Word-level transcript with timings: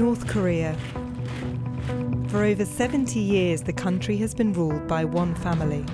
North 0.00 0.26
Korea. 0.28 0.74
For 2.28 2.42
over 2.42 2.64
70 2.64 3.20
years, 3.20 3.60
the 3.60 3.74
country 3.74 4.16
has 4.16 4.34
been 4.34 4.54
ruled 4.54 4.88
by 4.88 5.04
one 5.04 5.34
family. 5.34 5.84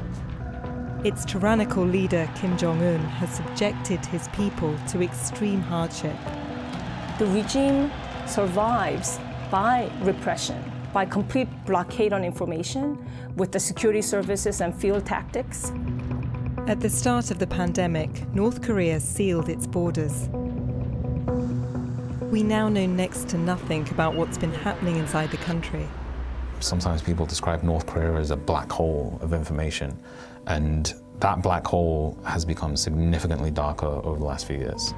Its 1.03 1.25
tyrannical 1.25 1.85
leader, 1.85 2.31
Kim 2.37 2.57
Jong 2.57 2.81
un, 2.85 3.01
has 3.01 3.31
subjected 3.31 4.07
his 4.07 4.29
people 4.29 4.79
to 4.91 5.03
extreme 5.03 5.61
hardship. 5.61 6.15
The 7.19 7.27
regime 7.27 7.91
survives 8.29 9.19
by 9.51 9.91
repression, 10.03 10.63
by 10.93 11.05
complete 11.05 11.49
blockade 11.65 12.13
on 12.13 12.23
information 12.23 13.05
with 13.35 13.51
the 13.51 13.59
security 13.59 14.03
services 14.03 14.61
and 14.61 14.73
field 14.73 15.05
tactics. 15.05 15.73
At 16.69 16.79
the 16.79 16.91
start 16.91 17.33
of 17.33 17.41
the 17.41 17.49
pandemic, 17.49 18.33
North 18.33 18.63
Korea 18.63 19.01
sealed 19.01 19.49
its 19.49 19.67
borders. 19.67 20.29
We 22.31 22.43
now 22.43 22.69
know 22.69 22.87
next 22.87 23.29
to 23.29 23.39
nothing 23.39 23.89
about 23.91 24.17
what's 24.17 24.37
been 24.37 24.53
happening 24.53 24.97
inside 24.97 25.31
the 25.31 25.37
country. 25.37 25.87
Sometimes 26.59 27.01
people 27.01 27.25
describe 27.25 27.63
North 27.63 27.87
Korea 27.87 28.15
as 28.15 28.33
a 28.33 28.37
black 28.37 28.71
hole 28.71 29.17
of 29.23 29.33
information, 29.33 29.97
and 30.49 30.93
that 31.21 31.41
black 31.41 31.65
hole 31.65 32.19
has 32.25 32.45
become 32.45 32.77
significantly 32.77 33.53
darker 33.53 33.87
over 33.87 34.19
the 34.19 34.25
last 34.25 34.47
few 34.47 34.57
years. 34.57 34.93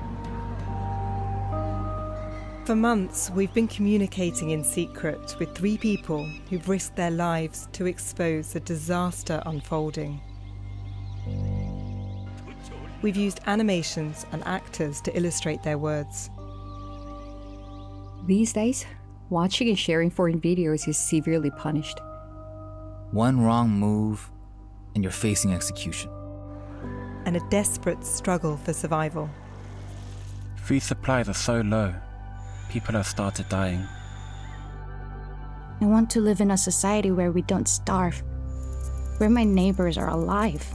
For 2.65 2.75
months, 2.75 3.31
we've 3.31 3.53
been 3.53 3.69
communicating 3.69 4.51
in 4.51 4.65
secret 4.65 5.37
with 5.39 5.55
three 5.55 5.77
people 5.77 6.25
who've 6.49 6.67
risked 6.67 6.97
their 6.97 7.11
lives 7.11 7.69
to 7.73 7.85
expose 7.85 8.57
a 8.57 8.61
disaster 8.61 9.43
unfolding. 9.45 10.19
We've 13.03 13.17
used 13.17 13.41
animations 13.47 14.25
and 14.33 14.43
actors 14.45 15.03
to 15.03 15.15
illustrate 15.15 15.63
their 15.63 15.79
words. 15.79 16.31
These 18.29 18.53
days, 18.53 18.85
watching 19.31 19.71
and 19.71 19.79
sharing 19.79 20.11
foreign 20.11 20.39
videos 20.39 20.87
is 20.87 20.99
severely 20.99 21.51
punished. 21.51 21.99
One 23.11 23.41
wrong 23.41 23.71
move, 23.71 24.31
and 24.95 25.03
you're 25.03 25.11
facing 25.11 25.55
execution. 25.55 26.11
And 27.25 27.39
a 27.39 27.49
desperate 27.49 28.05
struggle 28.05 28.59
for 28.59 28.75
survival. 28.75 29.31
Food 30.57 30.83
supplies 30.83 31.31
are 31.31 31.33
so 31.33 31.63
low, 31.63 31.95
people 32.69 32.97
have 32.97 33.07
started 33.07 33.49
dying. 33.49 33.83
I 35.81 35.87
want 35.87 36.11
to 36.11 36.21
live 36.21 36.43
in 36.43 36.51
a 36.51 36.59
society 36.59 37.11
where 37.11 37.33
we 37.33 37.41
don't 37.41 37.67
starve, 37.67 38.23
where 39.17 39.31
my 39.31 39.45
neighbors 39.45 39.97
are 39.97 40.11
alive 40.11 40.67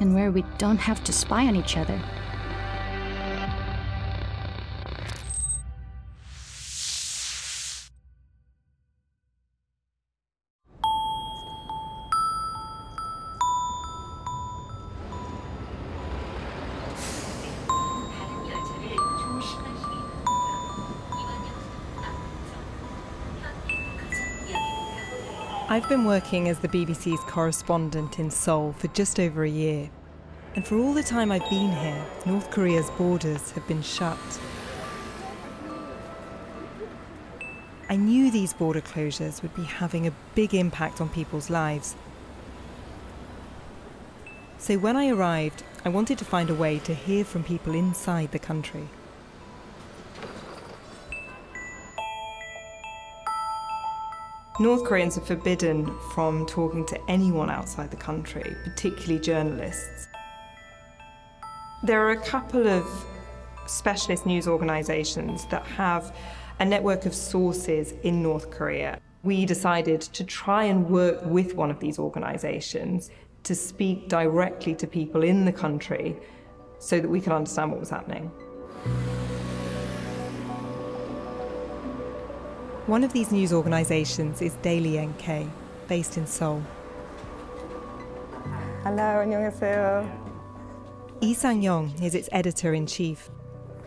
and 0.00 0.14
where 0.14 0.30
we 0.30 0.44
don't 0.58 0.78
have 0.78 1.02
to 1.02 1.12
spy 1.12 1.48
on 1.48 1.56
each 1.56 1.76
other. 1.76 2.00
I've 25.86 25.90
been 25.90 26.04
working 26.04 26.48
as 26.48 26.58
the 26.58 26.66
BBC's 26.66 27.20
correspondent 27.30 28.18
in 28.18 28.28
Seoul 28.28 28.72
for 28.72 28.88
just 28.88 29.20
over 29.20 29.44
a 29.44 29.48
year. 29.48 29.88
And 30.56 30.66
for 30.66 30.76
all 30.76 30.92
the 30.92 31.04
time 31.04 31.30
I've 31.30 31.48
been 31.48 31.70
here, 31.70 32.04
North 32.26 32.50
Korea's 32.50 32.90
borders 32.98 33.52
have 33.52 33.64
been 33.68 33.82
shut. 33.82 34.18
I 37.88 37.94
knew 37.94 38.32
these 38.32 38.52
border 38.52 38.80
closures 38.80 39.42
would 39.42 39.54
be 39.54 39.62
having 39.62 40.08
a 40.08 40.12
big 40.34 40.56
impact 40.56 41.00
on 41.00 41.08
people's 41.08 41.50
lives. 41.50 41.94
So 44.58 44.78
when 44.78 44.96
I 44.96 45.08
arrived, 45.08 45.62
I 45.84 45.88
wanted 45.88 46.18
to 46.18 46.24
find 46.24 46.50
a 46.50 46.54
way 46.54 46.80
to 46.80 46.94
hear 46.94 47.24
from 47.24 47.44
people 47.44 47.76
inside 47.76 48.32
the 48.32 48.40
country. 48.40 48.88
North 54.58 54.84
Koreans 54.84 55.18
are 55.18 55.22
forbidden 55.22 55.94
from 56.14 56.46
talking 56.46 56.86
to 56.86 56.98
anyone 57.10 57.50
outside 57.50 57.90
the 57.90 57.96
country, 57.96 58.56
particularly 58.64 59.20
journalists. 59.20 60.08
There 61.82 62.00
are 62.00 62.12
a 62.12 62.20
couple 62.20 62.66
of 62.66 62.88
specialist 63.66 64.24
news 64.24 64.48
organisations 64.48 65.44
that 65.48 65.66
have 65.66 66.16
a 66.58 66.64
network 66.64 67.04
of 67.04 67.14
sources 67.14 67.92
in 68.02 68.22
North 68.22 68.50
Korea. 68.50 68.98
We 69.24 69.44
decided 69.44 70.00
to 70.00 70.24
try 70.24 70.64
and 70.64 70.88
work 70.88 71.22
with 71.26 71.54
one 71.54 71.70
of 71.70 71.78
these 71.78 71.98
organisations 71.98 73.10
to 73.42 73.54
speak 73.54 74.08
directly 74.08 74.74
to 74.76 74.86
people 74.86 75.22
in 75.22 75.44
the 75.44 75.52
country 75.52 76.16
so 76.78 76.98
that 76.98 77.08
we 77.08 77.20
could 77.20 77.34
understand 77.34 77.72
what 77.72 77.80
was 77.80 77.90
happening. 77.90 78.30
One 82.86 83.02
of 83.02 83.12
these 83.12 83.32
news 83.32 83.52
organisations 83.52 84.40
is 84.40 84.54
Daily 84.62 84.96
NK, 84.96 85.48
based 85.88 86.16
in 86.16 86.24
Seoul. 86.24 86.62
Hello, 88.84 89.22
안녕하세요. 89.22 90.08
Lee 91.20 91.34
Sang-yong 91.34 91.90
is 92.00 92.14
its 92.14 92.28
editor-in-chief. 92.30 93.28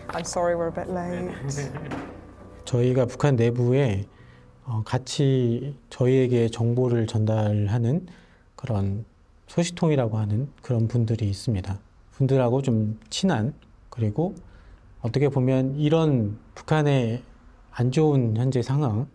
I'm 0.09 0.25
sorry 0.25 0.55
we're 0.57 0.67
a 0.67 0.73
bit 0.73 0.89
late. 0.91 1.31
저희가 2.65 3.05
북한 3.05 3.37
내부에 3.37 4.05
같이 4.83 5.77
저희에게 5.89 6.49
정보를 6.49 7.07
전달하는 7.07 8.05
그런 8.57 9.05
소식통이라고 9.47 10.17
하는 10.17 10.49
그런 10.61 10.89
분들이 10.89 11.29
있습니다. 11.29 11.79
분들하고 12.11 12.61
좀 12.61 12.99
친한 13.09 13.53
그리고 13.89 14.35
어떻게 14.99 15.29
보면 15.29 15.75
이런 15.75 16.37
북한의 16.55 17.23
안 17.71 17.91
좋은 17.91 18.35
현재 18.37 18.61
상황 18.61 19.07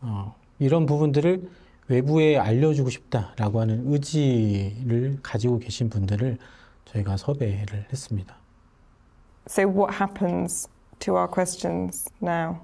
어, 0.00 0.34
이런 0.58 0.86
부분들을 0.86 1.48
외부에 1.88 2.38
알려주고 2.38 2.90
싶다라고 2.90 3.60
하는 3.60 3.92
의지를 3.92 5.18
가지고 5.22 5.58
계신 5.58 5.90
분들을 5.90 6.38
저희가 6.86 7.16
섭외를 7.16 7.86
했습니다. 7.90 8.36
So 9.48 9.68
what 9.68 9.94
happens 9.94 10.68
to 11.00 11.14
our 11.14 11.28
questions 11.30 12.08
now? 12.22 12.60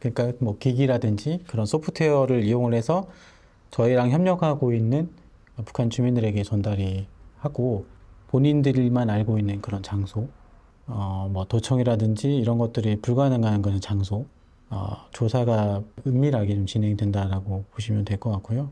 그러니까 0.00 0.32
뭐 0.40 0.58
기기라든지 0.58 1.42
그런 1.46 1.66
소프트웨어를 1.66 2.44
이용을 2.44 2.74
해서 2.74 3.08
저희랑 3.70 4.10
협력하고 4.10 4.72
있는 4.72 5.10
북한 5.64 5.90
주민들에게 5.90 6.42
전달이 6.42 7.06
하고 7.38 7.86
본인들만 8.28 9.10
알고 9.10 9.38
있는 9.38 9.60
그런 9.60 9.82
장소, 9.82 10.28
어, 10.86 11.28
뭐 11.32 11.44
도청이라든지 11.46 12.36
이런 12.36 12.58
것들이 12.58 13.00
불가능한 13.00 13.62
그런 13.62 13.80
장소, 13.80 14.26
어, 14.70 14.96
조사가 15.12 15.82
은밀하게 16.06 16.54
좀 16.54 16.66
진행된다라고 16.66 17.64
보시면 17.70 18.04
될 18.04 18.18
것 18.18 18.30
같고요. 18.32 18.70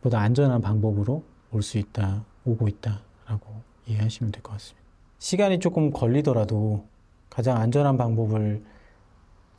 보다 0.00 0.20
안전한 0.20 0.60
방법으로 0.62 1.22
올 1.52 1.62
수 1.62 1.78
있다, 1.78 2.24
오고 2.44 2.68
있다라고 2.68 3.60
이해하시면 3.86 4.32
될 4.32 4.42
것 4.42 4.52
같습니다. 4.52 4.80
시간이 5.18 5.58
조금 5.58 5.90
걸리더라도 5.90 6.84
가장 7.28 7.58
안전한 7.58 7.96
방법을 7.98 8.62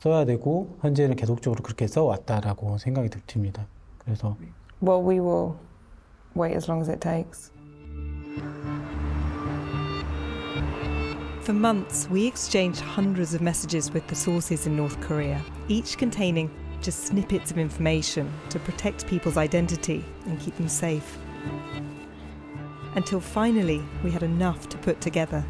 써야 0.00 0.24
되고 0.24 0.76
현재는 0.80 1.14
계속적으로 1.14 1.62
그렇게 1.62 1.86
써왔다라고 1.86 2.78
생각이 2.78 3.08
듭니다. 3.26 3.66
그래서 3.98 4.36
Well, 4.82 5.00
we 5.08 5.20
will 5.20 5.54
wait 6.36 6.56
as 6.56 6.68
long 6.68 6.82
as 6.82 6.90
it 6.90 6.98
takes. 6.98 7.52
For 11.42 11.52
months, 11.52 12.06
we 12.08 12.24
exchanged 12.24 12.78
hundreds 12.78 13.34
of 13.34 13.40
messages 13.40 13.90
with 13.90 14.06
the 14.06 14.14
sources 14.14 14.68
in 14.68 14.76
North 14.76 15.00
Korea, 15.00 15.42
each 15.66 15.98
containing 15.98 16.48
just 16.80 17.06
snippets 17.06 17.50
of 17.50 17.58
information 17.58 18.32
to 18.50 18.60
protect 18.60 19.08
people's 19.08 19.36
identity 19.36 20.04
and 20.26 20.38
keep 20.38 20.54
them 20.56 20.68
safe. 20.68 21.18
Until 22.94 23.18
finally, 23.18 23.82
we 24.04 24.12
had 24.12 24.22
enough 24.22 24.68
to 24.68 24.78
put 24.78 25.00
together. 25.00 25.44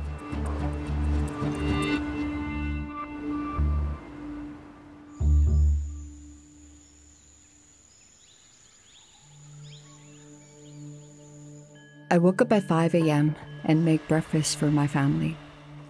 I 12.11 12.17
woke 12.17 12.41
up 12.41 12.51
at 12.51 12.63
5 12.67 12.95
a.m. 12.95 13.37
and 13.65 13.85
make 13.85 14.09
breakfast 14.09 14.57
for 14.57 14.71
my 14.71 14.87
family. 14.87 15.37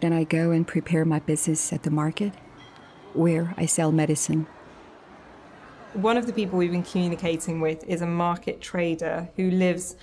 Then 0.02 0.12
I 0.12 0.24
go 0.24 0.50
and 0.50 0.66
prepare 0.66 1.04
my 1.04 1.20
business 1.20 1.72
at 1.72 1.84
the 1.84 1.90
market 1.90 2.32
where 3.14 3.54
I 3.56 3.66
sell 3.66 3.92
medicine. 3.92 4.48
One 5.92 6.16
of 6.16 6.26
the 6.26 6.32
people 6.32 6.58
we've 6.58 6.72
been 6.72 6.82
communicating 6.82 7.60
with 7.60 7.84
is 7.84 8.02
a 8.02 8.06
market 8.06 8.60
trader 8.60 9.30
who 9.36 9.50
lives 9.50 9.94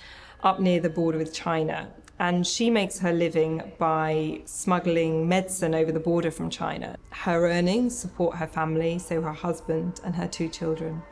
up 0.42 0.58
near 0.58 0.80
the 0.80 0.88
border 0.88 1.18
with 1.18 1.34
China. 1.34 1.90
and 2.20 2.46
she 2.46 2.68
makes 2.68 2.98
her 2.98 3.12
living 3.12 3.72
by 3.78 4.42
smuggling 4.44 5.26
medicine 5.26 5.74
over 5.74 5.90
the 5.90 6.00
border 6.00 6.30
from 6.30 6.50
China. 6.50 6.96
Her 7.10 7.48
earnings 7.50 7.98
support 7.98 8.36
her 8.36 8.46
family, 8.46 8.98
so 8.98 9.22
her 9.22 9.32
husband 9.32 10.00
and 10.04 10.14
her 10.14 10.28
two 10.28 10.50
children. 10.50 11.02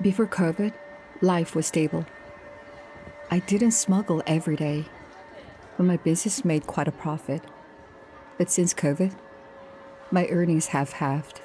Before 0.00 0.26
COVID, 0.26 0.72
life 1.20 1.54
was 1.54 1.66
stable. 1.66 2.04
I 3.30 3.38
didn't 3.38 3.70
smuggle 3.70 4.20
every 4.26 4.56
day, 4.56 4.84
my 5.78 5.96
business 5.96 6.44
made 6.44 6.66
quite 6.66 6.88
a 6.88 6.92
profit. 6.92 7.42
But 8.38 8.50
since 8.50 8.74
COVID, 8.74 9.12
my 10.10 10.26
earnings 10.28 10.66
have 10.66 10.92
halved. 10.92 11.40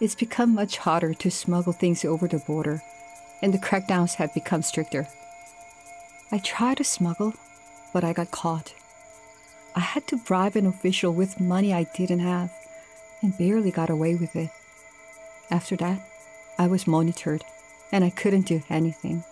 It's 0.00 0.14
become 0.14 0.54
much 0.54 0.78
harder 0.78 1.14
to 1.14 1.30
smuggle 1.30 1.72
things 1.72 2.04
over 2.04 2.28
the 2.28 2.38
border, 2.38 2.82
and 3.42 3.52
the 3.52 3.58
crackdowns 3.58 4.14
have 4.14 4.34
become 4.34 4.62
stricter. 4.62 5.06
I 6.30 6.38
tried 6.38 6.78
to 6.78 6.84
smuggle, 6.84 7.34
but 7.92 8.04
I 8.04 8.12
got 8.12 8.30
caught. 8.30 8.74
I 9.74 9.80
had 9.80 10.06
to 10.08 10.16
bribe 10.16 10.56
an 10.56 10.66
official 10.66 11.12
with 11.12 11.40
money 11.40 11.72
I 11.72 11.84
didn't 11.94 12.20
have 12.20 12.50
and 13.22 13.36
barely 13.36 13.70
got 13.70 13.90
away 13.90 14.14
with 14.14 14.34
it. 14.36 14.50
After 15.50 15.76
that, 15.76 16.08
I 16.58 16.66
was 16.66 16.86
monitored 16.86 17.44
and 17.92 18.04
I 18.04 18.10
couldn't 18.10 18.46
do 18.46 18.62
anything. 18.68 19.24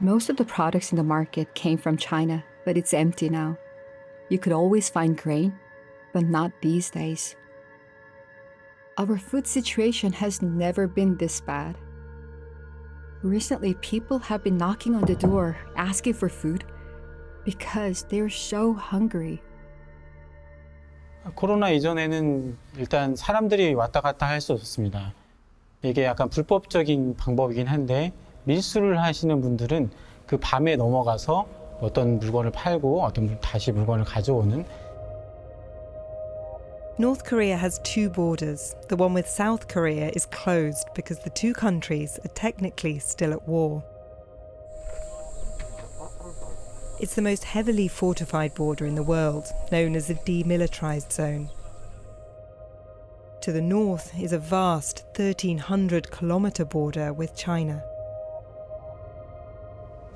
Most 0.00 0.30
of 0.30 0.36
the 0.36 0.44
products 0.44 0.92
in 0.92 0.96
the 0.96 1.04
market 1.04 1.54
came 1.54 1.78
from 1.78 1.96
China, 1.96 2.42
but 2.64 2.76
it's 2.76 2.92
empty 2.92 3.28
now. 3.28 3.56
You 4.28 4.38
could 4.38 4.52
always 4.52 4.88
find 4.90 5.16
grain, 5.16 5.52
but 6.12 6.24
not 6.24 6.50
these 6.60 6.90
days. 6.90 7.36
Our 8.98 9.16
food 9.16 9.46
situation 9.46 10.12
has 10.12 10.42
never 10.42 10.86
been 10.86 11.16
this 11.16 11.40
bad. 11.40 11.76
Recently, 13.22 13.74
people 13.74 14.18
have 14.18 14.42
been 14.42 14.58
knocking 14.58 14.94
on 14.94 15.04
the 15.04 15.14
door 15.14 15.56
asking 15.76 16.14
for 16.14 16.28
food 16.28 16.64
because 17.44 18.04
they're 18.08 18.28
so 18.28 18.74
hungry. 18.74 19.40
코로나 21.36 21.70
이전에는 21.70 22.56
일단 22.78 23.14
사람들이 23.14 23.74
왔다 23.74 24.00
갔다 24.00 24.26
할 24.26 24.40
수 24.40 24.52
없었습니다. 24.54 25.14
이게 25.82 26.04
약간 26.04 26.28
불법적인 26.28 27.16
방법이긴 27.16 27.68
한데 27.68 28.12
밀수를 28.46 29.00
하시는 29.00 29.40
분들은 29.40 29.90
그 30.26 30.36
밤에 30.38 30.76
넘어가서 30.76 31.46
어떤 31.80 32.18
물건을 32.18 32.50
팔고 32.52 33.02
어떤 33.02 33.38
다시 33.40 33.72
물건을 33.72 34.04
가져오는 34.04 34.64
North 36.98 37.24
Korea 37.24 37.56
has 37.56 37.80
two 37.82 38.10
borders. 38.10 38.76
The 38.88 38.96
one 38.96 39.14
with 39.14 39.26
South 39.26 39.66
Korea 39.66 40.10
is 40.14 40.26
closed 40.26 40.86
because 40.94 41.18
the 41.20 41.30
two 41.30 41.54
countries 41.54 42.18
are 42.22 42.32
technically 42.34 42.98
still 42.98 43.32
at 43.32 43.48
war. 43.48 43.82
It's 47.00 47.14
the 47.14 47.22
most 47.22 47.44
heavily 47.44 47.88
fortified 47.88 48.54
border 48.54 48.86
in 48.86 48.94
the 48.94 49.02
world, 49.02 49.50
known 49.72 49.96
as 49.96 50.06
the 50.06 50.14
demilitarized 50.14 51.10
zone. 51.10 51.48
To 53.40 53.50
the 53.50 53.62
north 53.62 54.12
is 54.20 54.32
a 54.32 54.38
vast 54.38 55.04
1300 55.16 56.12
kilometre 56.12 56.64
border 56.64 57.12
with 57.12 57.34
China. 57.34 57.82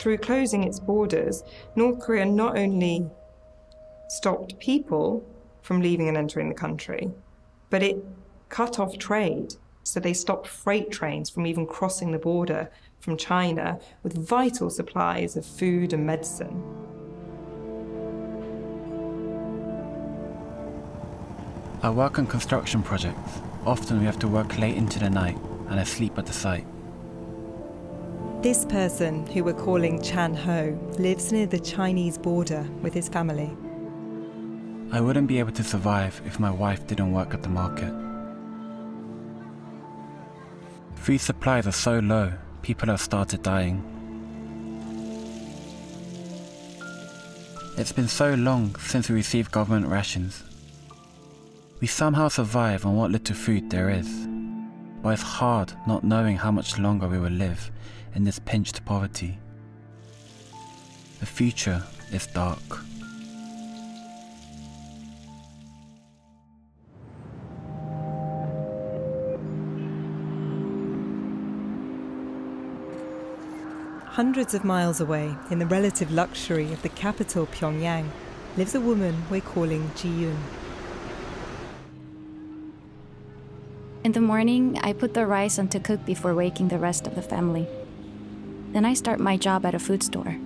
Through 0.01 0.17
closing 0.17 0.63
its 0.63 0.79
borders, 0.79 1.43
North 1.75 1.99
Korea 1.99 2.25
not 2.25 2.57
only 2.57 3.07
stopped 4.09 4.57
people 4.57 5.23
from 5.61 5.79
leaving 5.79 6.07
and 6.07 6.17
entering 6.17 6.49
the 6.49 6.55
country, 6.55 7.11
but 7.69 7.83
it 7.83 8.03
cut 8.49 8.79
off 8.79 8.97
trade. 8.97 9.53
So 9.83 9.99
they 9.99 10.13
stopped 10.13 10.47
freight 10.47 10.89
trains 10.89 11.29
from 11.29 11.45
even 11.45 11.67
crossing 11.67 12.11
the 12.11 12.17
border 12.17 12.71
from 12.99 13.15
China 13.15 13.79
with 14.01 14.17
vital 14.17 14.71
supplies 14.71 15.37
of 15.37 15.45
food 15.45 15.93
and 15.93 16.03
medicine. 16.03 16.63
I 21.83 21.91
work 21.91 22.17
on 22.17 22.25
construction 22.25 22.81
projects. 22.81 23.39
Often 23.67 23.99
we 23.99 24.05
have 24.05 24.17
to 24.17 24.27
work 24.27 24.57
late 24.57 24.77
into 24.77 24.97
the 24.97 25.11
night 25.11 25.37
and 25.69 25.79
I 25.79 25.83
sleep 25.83 26.17
at 26.17 26.25
the 26.25 26.33
site. 26.33 26.65
This 28.41 28.65
person, 28.65 29.27
who 29.27 29.43
we're 29.43 29.53
calling 29.53 30.01
Chan 30.01 30.33
Ho, 30.33 30.75
lives 30.97 31.31
near 31.31 31.45
the 31.45 31.59
Chinese 31.59 32.17
border 32.17 32.67
with 32.81 32.91
his 32.91 33.07
family. 33.07 33.55
I 34.91 34.99
wouldn't 34.99 35.27
be 35.27 35.37
able 35.37 35.51
to 35.51 35.63
survive 35.63 36.19
if 36.25 36.39
my 36.39 36.49
wife 36.49 36.87
didn't 36.87 37.11
work 37.11 37.35
at 37.35 37.43
the 37.43 37.49
market. 37.49 37.93
Food 40.95 41.21
supplies 41.21 41.67
are 41.67 41.71
so 41.71 41.99
low, 41.99 42.33
people 42.63 42.87
have 42.87 42.99
started 42.99 43.43
dying. 43.43 43.83
It's 47.77 47.91
been 47.91 48.07
so 48.07 48.33
long 48.33 48.75
since 48.77 49.07
we 49.07 49.13
received 49.13 49.51
government 49.51 49.85
rations. 49.85 50.43
We 51.79 51.85
somehow 51.85 52.27
survive 52.29 52.87
on 52.87 52.95
what 52.95 53.11
little 53.11 53.35
food 53.35 53.69
there 53.69 53.91
is, 53.91 54.09
but 55.03 55.09
it's 55.09 55.21
hard 55.21 55.73
not 55.85 56.03
knowing 56.03 56.37
how 56.37 56.49
much 56.49 56.79
longer 56.79 57.07
we 57.07 57.19
will 57.19 57.29
live 57.29 57.69
in 58.15 58.23
this 58.23 58.39
pinched 58.39 58.83
poverty. 58.85 59.37
The 61.19 61.25
future 61.25 61.83
is 62.11 62.27
dark. 62.27 62.59
Hundreds 74.05 74.53
of 74.53 74.63
miles 74.63 74.99
away, 74.99 75.33
in 75.49 75.59
the 75.59 75.65
relative 75.65 76.11
luxury 76.11 76.73
of 76.73 76.81
the 76.81 76.89
capital 76.89 77.47
Pyongyang, 77.47 78.09
lives 78.57 78.75
a 78.75 78.81
woman 78.81 79.15
we're 79.29 79.41
calling 79.41 79.89
Ji 79.95 80.09
Yun. 80.09 80.37
In 84.03 84.11
the 84.11 84.19
morning, 84.19 84.77
I 84.83 84.93
put 84.93 85.13
the 85.13 85.25
rice 85.25 85.57
on 85.57 85.69
to 85.69 85.79
cook 85.79 86.05
before 86.05 86.35
waking 86.35 86.67
the 86.67 86.77
rest 86.77 87.07
of 87.07 87.15
the 87.15 87.21
family. 87.21 87.67
Then 88.71 88.85
I 88.85 88.93
start 88.93 89.19
my 89.19 89.37
job 89.37 89.65
at 89.65 89.75
a 89.75 89.79
food 89.79 90.01
store. 90.01 90.37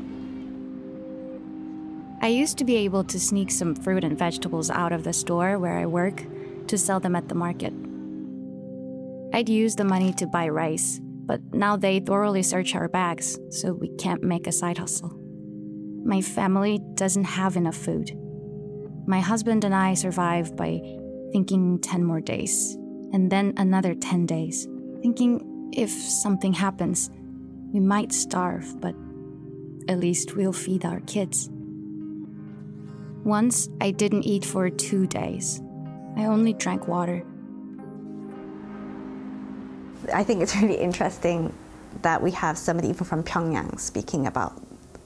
I 2.22 2.28
used 2.30 2.58
to 2.58 2.66
be 2.66 2.76
able 2.78 3.04
to 3.04 3.20
sneak 3.20 3.52
some 3.52 3.76
fruit 3.76 4.04
and 4.04 4.18
vegetables 4.18 4.72
out 4.72 4.92
of 4.92 5.04
the 5.04 5.14
store 5.14 5.60
where 5.60 5.78
I 5.78 5.86
work 5.86 6.24
to 6.68 6.78
sell 6.78 7.00
them 7.00 7.16
at 7.16 7.30
the 7.30 7.36
market. 7.36 7.74
I'd 9.32 9.50
use 9.50 9.76
the 9.76 9.84
money 9.84 10.12
to 10.14 10.26
buy 10.26 10.50
rice, 10.50 11.00
but 11.04 11.40
now 11.54 11.78
they 11.78 12.00
thoroughly 12.00 12.42
search 12.42 12.74
our 12.74 12.88
bags, 12.88 13.38
so 13.52 13.74
we 13.74 13.90
can't 13.98 14.24
make 14.24 14.48
a 14.48 14.52
side 14.52 14.80
hustle. 14.80 15.14
My 16.04 16.22
family 16.22 16.80
doesn't 16.96 17.26
have 17.26 17.58
enough 17.58 17.76
food. 17.76 18.12
My 19.06 19.20
husband 19.20 19.64
and 19.64 19.76
I 19.76 19.94
survive 19.94 20.56
by 20.56 20.82
thinking 21.32 21.80
10 21.80 22.04
more 22.04 22.22
days, 22.22 22.76
and 23.14 23.32
then 23.32 23.54
another 23.58 23.94
10 23.94 24.26
days, 24.26 24.68
thinking 25.02 25.70
if 25.74 25.92
something 25.92 26.54
happens, 26.54 27.12
we 27.76 27.82
might 27.82 28.14
starve, 28.14 28.80
but 28.80 28.96
at 29.90 30.00
least 30.00 30.38
we'll 30.38 30.54
feed 30.54 30.86
our 30.86 31.02
kids. 31.02 31.50
Once, 33.26 33.68
I 33.82 33.92
didn't 33.92 34.24
eat 34.24 34.46
for 34.46 34.70
two 34.70 35.06
days. 35.08 35.62
I 36.16 36.24
only 36.24 36.54
drank 36.54 36.88
water. 36.88 37.22
I 40.14 40.24
think 40.24 40.42
it's 40.42 40.56
really 40.62 40.78
interesting 40.78 41.54
that 42.02 42.22
we 42.22 42.32
have 42.32 42.58
somebody 42.58 42.88
even 42.88 43.04
from 43.04 43.24
Pyongyang 43.24 43.78
speaking 43.78 44.26
about 44.26 44.54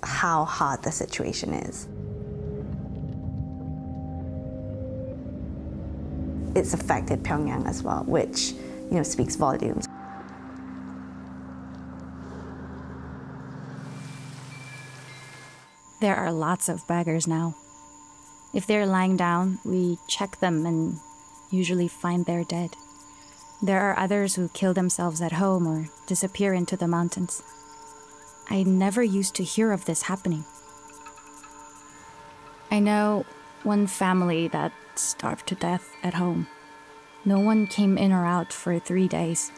how 0.03 0.45
hard 0.45 0.83
the 0.83 0.91
situation 0.91 1.55
is. 1.55 1.87
It's 6.55 6.75
affected 6.75 7.23
Pyongyang 7.23 7.67
as 7.67 7.81
well, 7.81 8.03
which 8.03 8.51
you 8.91 8.97
know 8.97 9.03
speaks 9.03 9.35
volumes. 9.35 9.88
There 15.99 16.15
are 16.15 16.31
lots 16.31 16.69
of 16.69 16.87
beggars 16.87 17.27
now. 17.27 17.55
If 18.53 18.65
they're 18.65 18.85
lying 18.85 19.17
down, 19.17 19.59
we 19.65 19.97
check 20.07 20.39
them 20.39 20.65
and 20.65 20.99
usually 21.51 21.87
find 21.89 22.25
they're 22.25 22.45
dead. 22.45 22.75
There 23.61 23.81
are 23.81 23.99
others 23.99 24.35
who 24.35 24.47
kill 24.49 24.73
themselves 24.73 25.21
at 25.21 25.33
home 25.33 25.67
or 25.67 25.89
disappear 26.07 26.53
into 26.53 26.77
the 26.77 26.87
mountains. 26.87 27.43
I 28.49 28.63
never 28.63 29.03
used 29.03 29.35
to 29.35 29.43
hear 29.43 29.73
of 29.73 29.83
this 29.85 30.03
happening. 30.03 30.45
I 32.71 32.79
know 32.79 33.25
one 33.63 33.85
family 33.85 34.47
that 34.47 34.71
starved 34.95 35.47
to 35.47 35.55
death 35.55 35.91
at 36.01 36.13
home. 36.13 36.47
No 37.25 37.39
one 37.39 37.67
came 37.67 37.97
in 37.97 38.13
or 38.13 38.25
out 38.25 38.53
for 38.53 38.79
three 38.79 39.09
days. 39.09 39.51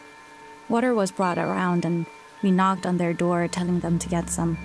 Water 0.68 0.92
was 0.92 1.12
brought 1.12 1.38
around, 1.38 1.84
and 1.84 2.06
we 2.42 2.50
knocked 2.50 2.84
on 2.84 2.96
their 2.96 3.12
door 3.12 3.46
telling 3.46 3.80
them 3.80 3.98
to 4.00 4.08
get 4.08 4.28
some. 4.28 4.58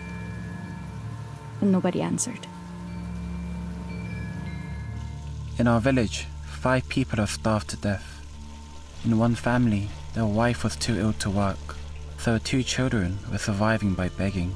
But 1.60 1.70
nobody 1.70 2.02
answered. 2.02 2.48
In 5.58 5.68
our 5.68 5.82
village, 5.82 6.28
five 6.46 6.88
people 6.90 7.18
have 7.18 7.32
starved 7.32 7.70
to 7.70 7.78
death. 7.78 8.22
In 9.04 9.18
one 9.18 9.36
family, 9.36 9.90
their 10.14 10.26
wife 10.26 10.64
was 10.64 10.76
too 10.76 11.00
ill 11.00 11.14
to 11.14 11.30
work, 11.30 11.76
so 12.18 12.38
two 12.38 12.64
children 12.64 13.18
were 13.32 13.38
surviving 13.38 13.94
by 13.94 14.10
begging. 14.10 14.54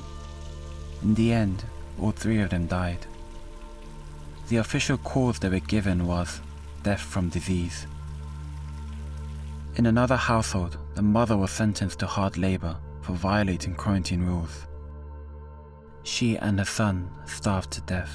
In 1.01 1.15
the 1.15 1.33
end, 1.33 1.63
all 1.99 2.11
three 2.11 2.39
of 2.41 2.49
them 2.49 2.67
died. 2.67 3.05
The 4.49 4.57
official 4.57 4.97
cause 4.97 5.39
they 5.39 5.49
were 5.49 5.59
given 5.59 6.05
was 6.05 6.41
death 6.83 7.01
from 7.01 7.29
disease. 7.29 7.87
In 9.75 9.85
another 9.85 10.17
household, 10.17 10.77
the 10.95 11.01
mother 11.01 11.37
was 11.37 11.51
sentenced 11.51 11.99
to 11.99 12.07
hard 12.07 12.37
labor 12.37 12.75
for 13.01 13.13
violating 13.13 13.73
quarantine 13.73 14.25
rules. 14.25 14.65
She 16.03 16.37
and 16.37 16.57
her 16.59 16.65
son 16.65 17.09
starved 17.25 17.71
to 17.71 17.81
death. 17.81 18.11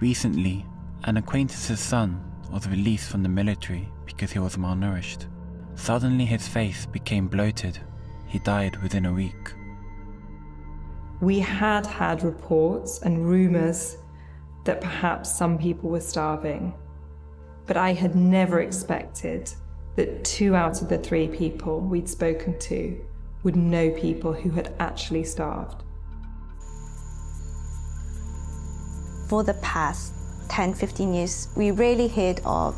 Recently, 0.00 0.64
an 1.04 1.16
acquaintance's 1.16 1.80
son 1.80 2.22
was 2.52 2.68
released 2.68 3.10
from 3.10 3.22
the 3.22 3.28
military 3.28 3.88
because 4.06 4.32
he 4.32 4.38
was 4.38 4.56
malnourished. 4.56 5.26
Suddenly, 5.74 6.24
his 6.24 6.46
face 6.46 6.86
became 6.86 7.28
bloated. 7.28 7.78
He 8.26 8.38
died 8.38 8.80
within 8.82 9.06
a 9.06 9.12
week. 9.12 9.54
We 11.20 11.38
had 11.40 11.84
had 11.86 12.22
reports 12.22 13.02
and 13.02 13.28
rumours 13.28 13.98
that 14.64 14.80
perhaps 14.80 15.34
some 15.34 15.58
people 15.58 15.90
were 15.90 16.00
starving, 16.00 16.74
but 17.66 17.76
I 17.76 17.92
had 17.92 18.14
never 18.14 18.60
expected 18.60 19.52
that 19.96 20.24
two 20.24 20.54
out 20.54 20.80
of 20.80 20.88
the 20.88 20.98
three 20.98 21.28
people 21.28 21.80
we'd 21.80 22.08
spoken 22.08 22.58
to 22.60 23.00
would 23.42 23.56
know 23.56 23.90
people 23.90 24.32
who 24.32 24.50
had 24.50 24.74
actually 24.78 25.24
starved. 25.24 25.82
For 29.30 29.44
the 29.44 29.54
past 29.54 30.12
10, 30.48 30.74
15 30.74 31.14
years, 31.14 31.46
we 31.54 31.70
rarely 31.70 32.08
heard 32.08 32.40
of 32.44 32.76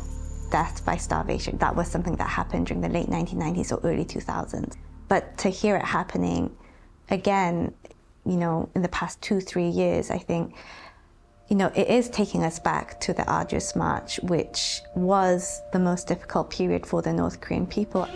death 0.51 0.85
by 0.85 0.97
starvation. 0.97 1.57
That 1.57 1.75
was 1.75 1.87
something 1.87 2.15
that 2.17 2.29
happened 2.29 2.67
during 2.67 2.79
the 2.79 2.89
late 2.89 3.07
1990s 3.07 3.71
or 3.71 3.79
early 3.83 4.05
2000s. 4.05 4.75
But 5.07 5.35
to 5.39 5.49
hear 5.49 5.75
it 5.77 5.83
happening 5.83 6.55
again, 7.09 7.73
you 8.23 8.37
know, 8.37 8.69
in 8.75 8.83
the 8.83 8.87
past 8.89 9.19
two, 9.19 9.39
three 9.39 9.67
years, 9.67 10.11
I 10.11 10.19
think, 10.19 10.53
you 11.47 11.55
know, 11.55 11.71
it 11.73 11.87
is 11.87 12.07
taking 12.07 12.43
us 12.43 12.59
back 12.59 12.99
to 13.01 13.13
the 13.13 13.27
arduous 13.27 13.75
march, 13.75 14.19
which 14.21 14.79
was 14.93 15.59
the 15.71 15.79
most 15.79 16.07
difficult 16.07 16.51
period 16.51 16.85
for 16.85 17.01
the 17.01 17.13
North 17.13 17.41
Korean 17.41 17.65
people. 17.65 18.07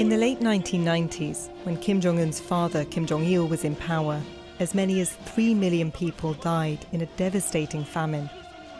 In 0.00 0.08
the 0.08 0.16
late 0.16 0.40
1990s, 0.40 1.50
when 1.64 1.76
Kim 1.76 2.00
Jong 2.00 2.20
un's 2.20 2.40
father, 2.40 2.86
Kim 2.86 3.04
Jong 3.04 3.22
il, 3.22 3.46
was 3.46 3.64
in 3.64 3.76
power, 3.76 4.18
as 4.58 4.74
many 4.74 4.98
as 5.02 5.12
3 5.12 5.54
million 5.54 5.92
people 5.92 6.32
died 6.32 6.86
in 6.92 7.02
a 7.02 7.06
devastating 7.18 7.84
famine 7.84 8.30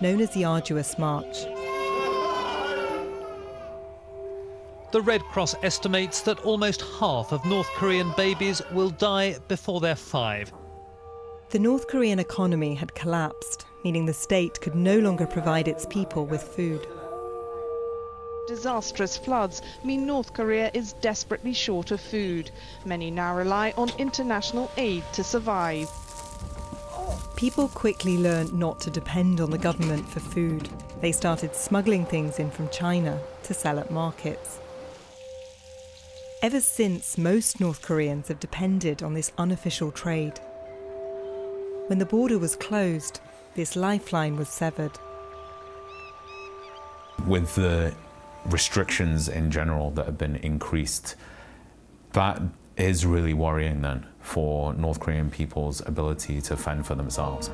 known 0.01 0.23
as 0.23 0.31
the 0.31 0.47
Arduous 0.47 0.99
March. 0.99 1.45
The 4.93 5.03
Red 5.03 5.21
Cross 5.25 5.57
estimates 5.63 6.23
that 6.23 6.41
almost 6.41 6.81
half 6.99 7.33
of 7.33 7.45
North 7.45 7.69
Korean 7.75 8.15
babies 8.17 8.63
will 8.73 8.89
die 8.89 9.37
before 9.47 9.81
they're 9.81 9.97
five. 9.97 10.51
The 11.51 11.59
North 11.59 11.87
Korean 11.87 12.19
economy 12.19 12.75
had 12.75 12.95
collapsed, 12.95 13.67
meaning 13.85 14.07
the 14.07 14.15
state 14.15 14.59
could 14.63 14.75
no 14.75 14.99
longer 14.99 15.27
provide 15.27 15.69
its 15.69 15.85
people 15.85 16.25
with 16.25 16.43
food. 16.43 16.87
Disastrous 18.51 19.17
floods 19.17 19.63
mean 19.85 20.07
North 20.07 20.35
Korea 20.35 20.73
is 20.75 20.95
desperately 20.95 21.53
short 21.53 21.93
of 21.93 22.01
food. 22.01 22.51
Many 22.85 23.09
now 23.09 23.37
rely 23.37 23.73
on 23.77 23.93
international 23.97 24.73
aid 24.77 25.05
to 25.13 25.23
survive. 25.23 25.89
People 27.37 27.69
quickly 27.69 28.19
learned 28.19 28.53
not 28.53 28.81
to 28.81 28.91
depend 28.91 29.41
on 29.41 29.53
the 29.53 29.57
government 29.57 30.09
for 30.09 30.19
food. 30.19 30.69
They 31.01 31.13
started 31.13 31.55
smuggling 31.55 32.05
things 32.05 32.41
in 32.41 32.51
from 32.51 32.69
China 32.71 33.21
to 33.45 33.55
sell 33.55 33.79
at 33.79 33.93
markets. 33.93 34.59
Ever 36.43 36.61
since, 36.61 37.17
most 37.17 37.61
North 37.61 37.83
Koreans 37.83 38.27
have 38.27 38.41
depended 38.41 39.01
on 39.01 39.15
this 39.15 39.31
unofficial 39.39 39.93
trade. 39.93 40.41
When 41.87 42.01
the 42.01 42.05
border 42.05 42.37
was 42.41 42.57
closed, 42.57 43.21
this 43.55 43.77
lifeline 43.77 44.35
was 44.37 44.49
severed. 44.49 44.99
With 47.29 47.55
the 47.55 47.95
restrictions 48.47 49.29
in 49.29 49.51
general 49.51 49.91
that 49.93 50.07
have 50.07 50.19
been 50.19 50.37
increased, 50.37 51.17
that 52.13 52.41
is 52.77 53.05
really 53.05 53.35
worrying 53.35 53.83
then 53.83 54.07
for 54.21 54.73
North 54.75 55.01
Korean 55.01 55.31
people's 55.31 55.81
ability 55.87 56.41
to 56.43 56.57
fend 56.57 56.87
for 56.87 56.95
themselves. 56.95 57.51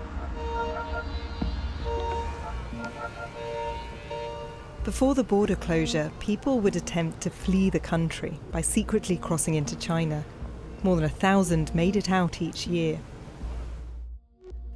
Before 4.84 5.16
the 5.16 5.24
border 5.24 5.56
closure, 5.56 6.12
people 6.20 6.60
would 6.60 6.76
attempt 6.76 7.20
to 7.22 7.30
flee 7.30 7.70
the 7.70 7.80
country 7.80 8.38
by 8.52 8.60
secretly 8.60 9.16
crossing 9.16 9.54
into 9.54 9.76
China. 9.76 10.24
More 10.84 10.94
than 10.94 11.04
a 11.04 11.08
thousand 11.08 11.74
made 11.74 11.96
it 11.96 12.08
out 12.08 12.40
each 12.40 12.68
year. 12.68 13.00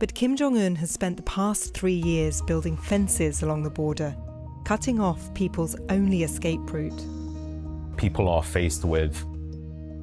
But 0.00 0.14
Kim 0.14 0.34
Jong 0.34 0.58
un 0.58 0.76
has 0.76 0.90
spent 0.90 1.16
the 1.16 1.22
past 1.22 1.74
three 1.74 1.92
years 1.92 2.42
building 2.42 2.76
fences 2.76 3.42
along 3.42 3.62
the 3.62 3.70
border 3.70 4.16
cutting 4.64 5.00
off 5.00 5.32
people's 5.34 5.76
only 5.88 6.22
escape 6.22 6.60
route. 6.72 7.04
People 7.96 8.28
are 8.28 8.42
faced 8.42 8.84
with 8.84 9.24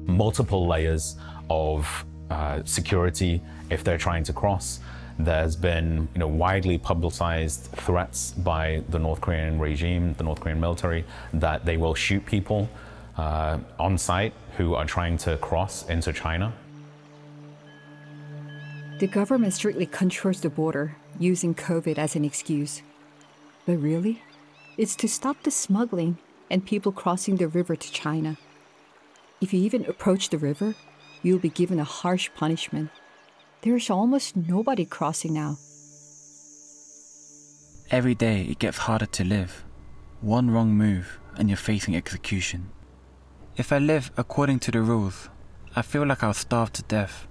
multiple 0.06 0.66
layers 0.66 1.16
of 1.50 2.04
uh, 2.30 2.62
security 2.64 3.40
if 3.70 3.84
they're 3.84 3.98
trying 3.98 4.24
to 4.24 4.32
cross. 4.32 4.80
There's 5.18 5.56
been 5.56 6.08
you 6.14 6.20
know, 6.20 6.28
widely 6.28 6.78
publicized 6.78 7.64
threats 7.72 8.32
by 8.32 8.82
the 8.88 8.98
North 8.98 9.20
Korean 9.20 9.58
regime, 9.58 10.14
the 10.14 10.24
North 10.24 10.40
Korean 10.40 10.60
military, 10.60 11.04
that 11.32 11.64
they 11.64 11.76
will 11.76 11.94
shoot 11.94 12.24
people 12.24 12.68
uh, 13.16 13.58
on 13.78 13.98
sight 13.98 14.32
who 14.56 14.74
are 14.74 14.84
trying 14.84 15.18
to 15.18 15.36
cross 15.38 15.88
into 15.88 16.12
China. 16.12 16.52
The 19.00 19.06
government 19.06 19.54
strictly 19.54 19.86
controls 19.86 20.40
the 20.40 20.50
border, 20.50 20.96
using 21.18 21.54
COVID 21.54 21.98
as 21.98 22.16
an 22.16 22.24
excuse. 22.24 22.82
But 23.66 23.78
really? 23.78 24.22
It's 24.78 24.94
to 24.98 25.08
stop 25.08 25.42
the 25.42 25.50
smuggling 25.50 26.18
and 26.48 26.64
people 26.64 26.92
crossing 26.92 27.34
the 27.34 27.48
river 27.48 27.74
to 27.74 27.92
China. 27.92 28.36
If 29.40 29.52
you 29.52 29.60
even 29.60 29.84
approach 29.86 30.28
the 30.28 30.38
river, 30.38 30.76
you'll 31.20 31.40
be 31.40 31.48
given 31.48 31.80
a 31.80 31.84
harsh 31.84 32.30
punishment. 32.36 32.90
There's 33.62 33.90
almost 33.90 34.36
nobody 34.36 34.84
crossing 34.84 35.34
now. 35.34 35.58
Every 37.90 38.14
day 38.14 38.42
it 38.42 38.60
gets 38.60 38.78
harder 38.78 39.06
to 39.06 39.24
live. 39.24 39.64
One 40.20 40.48
wrong 40.48 40.74
move 40.74 41.18
and 41.36 41.48
you're 41.48 41.56
facing 41.56 41.96
execution. 41.96 42.70
If 43.56 43.72
I 43.72 43.78
live 43.78 44.12
according 44.16 44.60
to 44.60 44.70
the 44.70 44.82
rules, 44.82 45.28
I 45.74 45.82
feel 45.82 46.06
like 46.06 46.22
I'll 46.22 46.34
starve 46.34 46.72
to 46.74 46.84
death. 46.84 47.26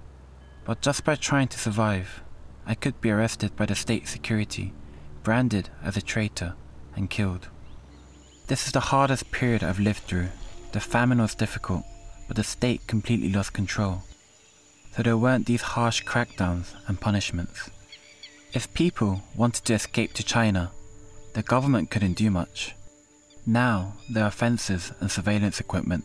But 0.66 0.82
just 0.82 1.02
by 1.02 1.14
trying 1.14 1.48
to 1.48 1.58
survive, 1.58 2.22
I 2.66 2.74
could 2.74 3.00
be 3.00 3.10
arrested 3.10 3.56
by 3.56 3.64
the 3.64 3.74
state 3.74 4.06
security, 4.06 4.74
branded 5.22 5.70
as 5.82 5.96
a 5.96 6.02
traitor 6.02 6.54
and 6.98 7.08
killed. 7.08 7.48
This 8.48 8.66
is 8.66 8.72
the 8.72 8.80
hardest 8.92 9.30
period 9.30 9.64
I've 9.64 9.80
lived 9.80 10.00
through. 10.00 10.28
The 10.72 10.80
famine 10.80 11.22
was 11.22 11.34
difficult, 11.34 11.84
but 12.26 12.36
the 12.36 12.44
state 12.44 12.86
completely 12.86 13.32
lost 13.32 13.54
control. 13.54 14.02
So 14.94 15.02
there 15.02 15.16
weren't 15.16 15.46
these 15.46 15.62
harsh 15.62 16.04
crackdowns 16.04 16.74
and 16.86 17.00
punishments. 17.00 17.70
If 18.52 18.74
people 18.74 19.22
wanted 19.36 19.64
to 19.66 19.74
escape 19.74 20.12
to 20.14 20.24
China, 20.24 20.72
the 21.34 21.42
government 21.42 21.90
couldn't 21.90 22.14
do 22.14 22.30
much. 22.30 22.74
Now 23.46 23.94
there 24.10 24.24
are 24.24 24.30
fences 24.30 24.92
and 25.00 25.10
surveillance 25.10 25.60
equipment. 25.60 26.04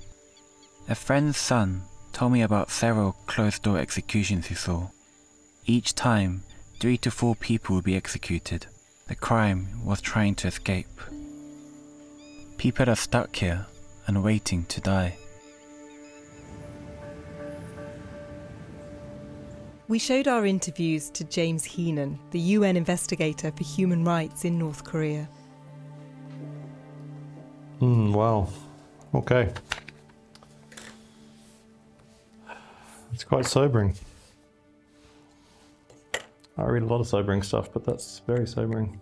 A 0.87 0.95
friend's 0.95 1.37
son 1.37 1.83
told 2.11 2.31
me 2.31 2.41
about 2.41 2.69
several 2.69 3.13
closed 3.25 3.63
door 3.63 3.79
executions 3.79 4.47
he 4.47 4.55
saw. 4.55 4.89
Each 5.65 5.95
time, 5.95 6.43
three 6.79 6.97
to 6.99 7.09
four 7.09 7.35
people 7.35 7.75
would 7.75 7.85
be 7.85 7.95
executed. 7.95 8.67
The 9.07 9.15
crime 9.15 9.83
was 9.83 9.99
trying 9.99 10.35
to 10.35 10.47
escape. 10.47 10.87
People 12.57 12.89
are 12.89 12.95
stuck 12.95 13.35
here 13.35 13.65
and 14.07 14.23
waiting 14.23 14.63
to 14.65 14.79
die. 14.79 15.17
We 19.89 19.99
showed 19.99 20.29
our 20.29 20.45
interviews 20.45 21.09
to 21.11 21.25
James 21.25 21.65
Heenan, 21.65 22.17
the 22.31 22.39
UN 22.39 22.77
investigator 22.77 23.51
for 23.51 23.63
human 23.65 24.05
rights 24.05 24.45
in 24.45 24.57
North 24.57 24.85
Korea. 24.85 25.27
Mm, 27.81 28.13
wow. 28.13 28.47
Okay. 29.13 29.51
It's 33.11 33.25
quite 33.25 33.45
sobering. 33.45 33.95
I 36.57 36.63
read 36.63 36.83
a 36.83 36.85
lot 36.85 37.01
of 37.01 37.07
sobering 37.07 37.41
stuff, 37.41 37.71
but 37.73 37.83
that's 37.83 38.21
very 38.27 38.47
sobering. 38.47 39.01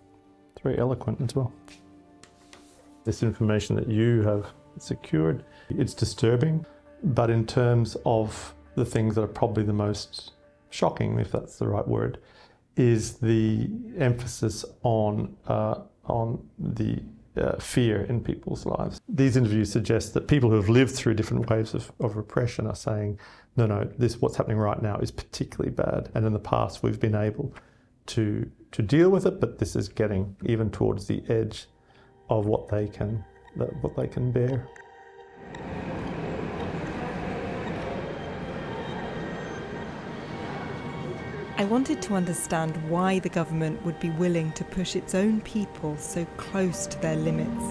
It's 0.53 0.63
very 0.63 0.77
eloquent 0.77 1.21
as 1.21 1.35
well. 1.35 1.51
This 3.03 3.23
information 3.23 3.75
that 3.75 3.87
you 3.87 4.21
have 4.21 4.47
secured, 4.77 5.43
it's 5.69 5.93
disturbing, 5.93 6.65
but 7.03 7.29
in 7.29 7.45
terms 7.45 7.97
of 8.05 8.55
the 8.75 8.85
things 8.85 9.15
that 9.15 9.23
are 9.23 9.27
probably 9.27 9.63
the 9.63 9.73
most 9.73 10.31
shocking, 10.69 11.19
if 11.19 11.31
that's 11.31 11.57
the 11.57 11.67
right 11.67 11.87
word, 11.87 12.19
is 12.77 13.17
the 13.17 13.69
emphasis 13.97 14.63
on 14.83 15.35
uh, 15.47 15.81
on 16.05 16.47
the 16.57 17.01
uh, 17.37 17.55
fear 17.57 18.03
in 18.03 18.21
people's 18.21 18.65
lives. 18.65 19.01
These 19.07 19.37
interviews 19.37 19.71
suggest 19.71 20.13
that 20.13 20.27
people 20.27 20.49
who 20.49 20.55
have 20.55 20.69
lived 20.69 20.91
through 20.91 21.13
different 21.13 21.49
waves 21.49 21.73
of, 21.73 21.91
of 21.99 22.15
repression 22.15 22.67
are 22.67 22.75
saying, 22.75 23.19
no, 23.55 23.65
no, 23.65 23.83
this 23.97 24.21
what's 24.21 24.35
happening 24.35 24.57
right 24.57 24.81
now 24.81 24.97
is 24.97 25.11
particularly 25.11 25.71
bad. 25.71 26.09
And 26.13 26.25
in 26.25 26.33
the 26.33 26.39
past, 26.39 26.83
we've 26.83 26.99
been 26.99 27.15
able 27.15 27.53
to 28.07 28.49
to 28.71 28.81
deal 28.81 29.09
with 29.09 29.25
it, 29.25 29.39
but 29.39 29.59
this 29.59 29.75
is 29.75 29.89
getting 29.89 30.35
even 30.45 30.69
towards 30.71 31.05
the 31.07 31.21
edge 31.27 31.67
of 32.29 32.45
what 32.45 32.69
they 32.69 32.87
can 32.87 33.23
what 33.55 33.95
they 33.95 34.07
can 34.07 34.31
bear. 34.31 34.67
I 41.61 41.65
wanted 41.65 42.01
to 42.01 42.15
understand 42.15 42.75
why 42.89 43.19
the 43.19 43.29
government 43.29 43.85
would 43.85 43.99
be 43.99 44.09
willing 44.09 44.51
to 44.53 44.63
push 44.63 44.95
its 44.95 45.13
own 45.13 45.41
people 45.41 45.95
so 45.95 46.25
close 46.35 46.87
to 46.87 46.99
their 46.99 47.15
limits. 47.15 47.63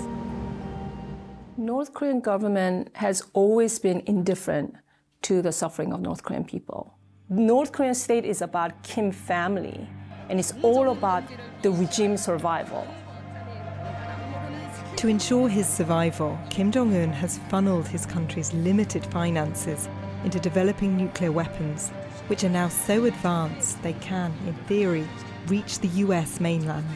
North 1.57 1.93
Korean 1.93 2.21
government 2.21 2.91
has 2.95 3.25
always 3.33 3.81
been 3.81 4.01
indifferent 4.07 4.77
to 5.23 5.43
the 5.43 5.51
suffering 5.51 5.93
of 5.93 6.01
North 6.01 6.23
Korean 6.23 6.45
people. 6.45 6.99
North 7.29 7.73
Korean 7.73 7.97
state 7.97 8.25
is 8.25 8.43
about 8.43 8.81
Kim 8.85 9.11
family, 9.11 9.89
and 10.29 10.39
it's 10.39 10.55
all 10.63 10.93
about 10.93 11.25
the 11.63 11.73
regime 11.73 12.17
survival. 12.17 12.87
To 14.99 15.09
ensure 15.09 15.49
his 15.49 15.69
survival, 15.69 16.39
Kim 16.49 16.71
Jong 16.71 16.95
un 16.95 17.09
has 17.09 17.39
funneled 17.49 17.89
his 17.89 18.07
country's 18.07 18.55
limited 18.55 19.05
finances 19.07 19.89
into 20.23 20.39
developing 20.39 20.97
nuclear 20.97 21.33
weapons, 21.33 21.91
which 22.31 22.45
are 22.45 22.49
now 22.49 22.69
so 22.69 23.07
advanced 23.07 23.83
they 23.83 23.93
can, 23.95 24.33
in 24.47 24.55
theory, 24.69 25.05
reach 25.49 25.81
the 25.81 25.89
US 26.05 26.39
mainland. 26.39 26.87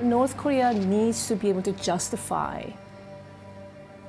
North 0.00 0.36
Korea 0.36 0.74
needs 0.74 1.28
to 1.28 1.36
be 1.36 1.48
able 1.48 1.62
to 1.62 1.70
justify 1.70 2.68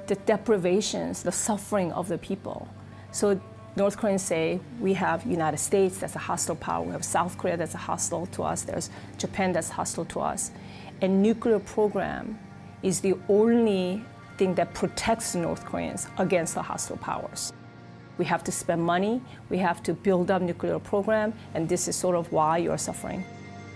the 0.07 0.15
deprivations, 0.15 1.21
the 1.21 1.31
suffering 1.31 1.91
of 1.91 2.07
the 2.07 2.17
people. 2.17 2.67
So 3.11 3.39
North 3.75 3.95
Koreans 3.95 4.23
say 4.23 4.59
we 4.79 4.95
have 4.95 5.27
United 5.27 5.59
States 5.59 5.99
that's 5.99 6.15
a 6.15 6.19
hostile 6.19 6.55
power, 6.55 6.83
we 6.83 6.91
have 6.93 7.05
South 7.05 7.37
Korea 7.37 7.55
that's 7.55 7.75
a 7.75 7.85
hostile 7.91 8.25
to 8.27 8.41
us, 8.41 8.63
there's 8.63 8.89
Japan 9.19 9.53
that's 9.53 9.69
hostile 9.69 10.05
to 10.05 10.21
us. 10.21 10.49
And 11.01 11.21
nuclear 11.21 11.59
program 11.59 12.39
is 12.81 12.99
the 12.99 13.13
only 13.29 14.03
thing 14.39 14.55
that 14.55 14.73
protects 14.73 15.35
North 15.35 15.63
Koreans 15.65 16.07
against 16.17 16.55
the 16.55 16.63
hostile 16.63 16.97
powers. 16.97 17.53
We 18.17 18.25
have 18.25 18.43
to 18.43 18.51
spend 18.51 18.81
money, 18.81 19.21
we 19.49 19.57
have 19.57 19.81
to 19.83 19.93
build 19.93 20.29
up 20.29 20.41
nuclear 20.41 20.79
program, 20.79 21.33
and 21.53 21.67
this 21.67 21.87
is 21.87 21.95
sort 21.95 22.15
of 22.15 22.31
why 22.31 22.57
you're 22.57 22.77
suffering. 22.77 23.23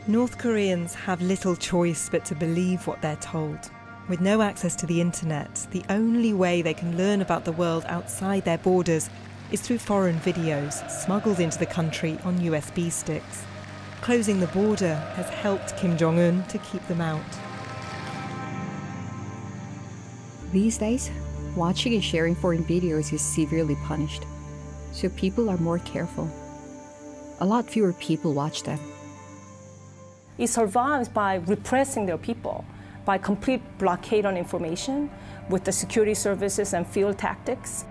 North 0.08 0.38
Koreans 0.38 0.94
have 0.94 1.22
little 1.22 1.56
choice 1.56 2.08
but 2.10 2.24
to 2.26 2.36
believe 2.36 2.88
what 2.88 3.02
they're 3.02 3.18
told. 3.18 3.72
With 4.08 4.22
no 4.22 4.42
access 4.42 4.74
to 4.78 4.86
the 4.86 5.02
internet, 5.02 5.68
the 5.72 5.84
only 5.90 6.34
way 6.34 6.62
they 6.62 6.74
can 6.74 6.98
learn 6.98 7.22
about 7.22 7.44
the 7.44 7.52
world 7.52 7.84
outside 7.88 8.46
their 8.46 8.58
borders 8.60 9.10
is 9.52 9.60
through 9.62 9.80
foreign 9.80 10.20
videos 10.20 10.90
smuggled 10.90 11.40
into 11.40 11.58
the 11.58 11.66
country 11.66 12.18
on 12.24 12.40
USB 12.40 12.90
sticks. 12.90 13.44
Closing 14.02 14.40
the 14.40 14.48
border 14.48 14.96
has 15.16 15.28
helped 15.30 15.76
Kim 15.76 15.98
Jong 15.98 16.20
un 16.20 16.44
to 16.46 16.58
keep 16.60 16.86
them 16.88 17.02
out. 17.02 17.22
These 20.54 20.78
days, 20.78 21.12
watching 21.58 21.94
and 21.94 22.04
sharing 22.04 22.36
foreign 22.36 22.64
videos 22.64 23.12
is 23.12 23.22
severely 23.22 23.76
punished, 23.86 24.24
so 24.94 25.10
people 25.10 25.50
are 25.50 25.58
more 25.58 25.80
careful. 25.80 26.30
A 27.40 27.46
lot 27.46 27.70
fewer 27.70 27.94
people 27.94 28.34
watch 28.34 28.64
them. 28.64 28.80
It 30.38 30.48
survives 30.48 31.10
by 31.10 31.36
repressing 31.36 32.06
their 32.06 32.18
people, 32.18 32.64
by 33.06 33.18
complete 33.18 33.62
blockade 33.80 34.26
on 34.26 34.38
information 34.38 35.10
with 35.50 35.64
the 35.64 35.72
security 35.72 36.14
services 36.14 36.74
and 36.74 36.86
field 36.86 37.18
tactics. 37.18 37.86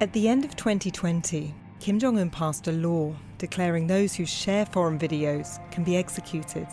At 0.00 0.12
the 0.12 0.28
end 0.28 0.44
of 0.44 0.56
2020, 0.56 1.54
Kim 1.78 1.98
Jong 1.98 2.18
un 2.18 2.30
passed 2.30 2.68
a 2.68 2.72
law 2.72 3.14
declaring 3.38 3.86
those 3.86 4.14
who 4.14 4.26
share 4.26 4.66
foreign 4.66 4.98
videos 4.98 5.58
can 5.70 5.82
be 5.82 5.96
executed. 5.96 6.66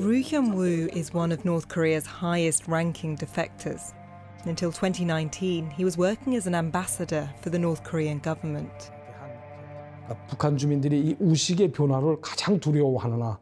Ru 0.00 0.20
Hyun-woo 0.20 0.88
is 0.92 1.14
one 1.14 1.30
of 1.30 1.44
North 1.44 1.68
Korea's 1.68 2.04
highest 2.06 2.66
ranking 2.66 3.16
defectors. 3.16 3.94
Until 4.46 4.72
2019, 4.72 5.70
he 5.70 5.84
was 5.84 5.96
working 5.96 6.34
as 6.34 6.48
an 6.48 6.56
ambassador 6.56 7.30
for 7.40 7.50
the 7.50 7.58
North 7.58 7.84
Korean 7.84 8.20
government. 8.20 8.90
북한 10.28 10.56
주민들이 10.56 11.00
이 11.00 11.16
우식의 11.20 11.70
변화를 11.70 12.20
가장 12.20 12.58
두려워하느나 12.58 13.38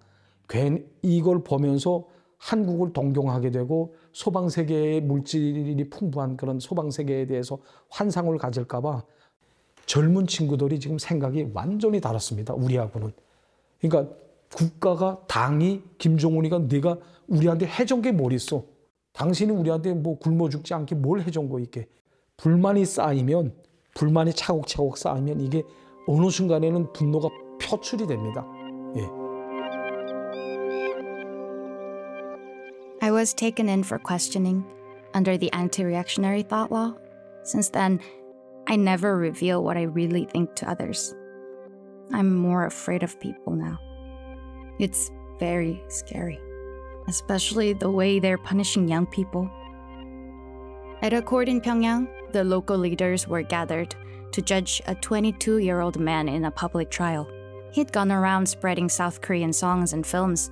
괜 0.51 0.87
이걸 1.01 1.43
보면서 1.43 2.05
한국을 2.37 2.93
동경하게 2.93 3.53
되고 3.53 3.95
소방 4.13 4.51
세계의 4.51 5.01
물질이 5.01 5.89
풍부한 5.89 6.37
그런 6.37 6.61
소방 6.61 6.91
세계에 6.91 7.27
대해서 7.27 7.59
환상을 7.89 8.37
가질까 8.37 8.83
봐 8.83 9.03
젊은 9.87 10.27
친구들이 10.27 10.79
지금 10.79 10.99
생각이 10.99 11.53
완전히 11.55 12.01
다릅니다. 12.01 12.53
우리하고는. 12.53 13.13
그러니까 13.83 14.15
국가가 14.55 15.21
당이 15.27 15.83
김정은이가 15.99 16.61
네가 16.61 16.99
우리한테 17.27 17.67
해준 17.67 18.01
게 18.03 18.13
뭘 18.13 18.33
있어? 18.33 18.65
당신이 19.13 19.53
우리한테 19.53 19.93
뭐 19.95 20.19
굶어 20.19 20.49
죽지 20.49 20.73
않게 20.73 20.95
뭘 20.95 21.21
해준 21.21 21.49
거 21.49 21.59
있게? 21.59 21.87
불만이 22.37 22.85
쌓이면 22.85 23.55
불만이 23.95 24.33
차곡차곡 24.33 24.97
쌓이면 24.97 25.41
이게 25.41 25.63
어느 26.07 26.31
순간에는 26.31 26.93
분노가 26.93 27.29
표출이 27.61 28.07
됩니다. 28.07 28.47
예. 28.97 29.09
I 33.01 33.11
was 33.11 33.35
taken 33.35 33.69
in 33.69 33.83
for 33.83 33.99
questioning 33.99 34.65
under 35.15 35.37
the 35.37 35.51
anti-reactionary 35.53 36.43
thought 36.43 36.71
law. 36.71 36.95
Since 37.45 37.71
then, 37.71 38.01
I 38.69 38.77
never 38.77 39.17
reveal 39.17 39.63
what 39.63 39.77
I 39.77 39.83
really 39.83 40.25
think 40.31 40.55
to 40.57 40.71
others. 40.71 41.15
I'm 42.13 42.35
more 42.35 42.67
afraid 42.67 43.03
of 43.03 43.19
people 43.21 43.55
now. 43.55 43.79
It's 44.79 45.11
very 45.39 45.83
scary, 45.89 46.39
especially 47.09 47.73
the 47.73 47.91
way 47.91 48.19
they're 48.19 48.39
punishing 48.39 48.89
young 48.89 49.07
people. 49.07 49.51
At 51.03 51.13
a 51.13 51.23
court 51.23 51.49
in 51.49 51.61
Pyongyang, 51.61 52.09
the 52.33 52.45
local 52.45 52.79
leaders 52.79 53.27
were 53.27 53.43
gathered 53.43 53.95
to 54.33 54.43
judge 54.43 54.81
a 54.87 54.95
22 54.95 55.59
year 55.59 55.81
old 55.81 55.99
man 55.99 56.29
in 56.29 56.45
a 56.45 56.51
public 56.51 56.91
trial. 56.91 57.29
He'd 57.73 57.93
gone 57.93 58.13
around 58.13 58.47
spreading 58.47 58.89
South 58.89 59.21
Korean 59.21 59.53
songs 59.53 59.93
and 59.93 60.07
films. 60.07 60.51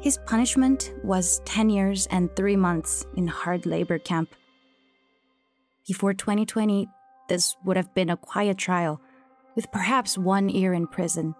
His 0.00 0.18
punishment 0.26 0.92
was 1.02 1.40
10 1.44 1.70
years 1.70 2.06
and 2.08 2.34
3 2.36 2.56
months 2.56 3.06
in 3.16 3.26
hard 3.26 3.66
labor 3.66 3.98
camp. 3.98 4.34
Before 5.86 6.14
2020, 6.14 6.88
this 7.28 7.56
would 7.64 7.76
have 7.76 7.94
been 7.94 8.10
a 8.10 8.16
quiet 8.16 8.58
trial, 8.58 9.00
with 9.58 9.72
perhaps 9.72 10.16
one 10.16 10.48
year 10.48 10.72
in 10.72 10.86
prison. 10.86 11.34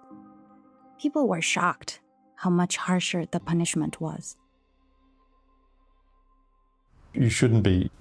People 1.00 1.28
were 1.28 1.40
shocked 1.40 2.00
how 2.34 2.50
much 2.50 2.76
harsher 2.76 3.24
the 3.26 3.38
punishment 3.38 4.00
was. 4.00 4.36
You 7.14 7.30
shouldn't 7.30 7.62
be 7.62 7.92